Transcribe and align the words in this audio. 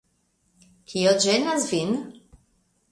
Kio 0.93 1.13
ĝenas 1.27 1.71
vin? 1.75 1.95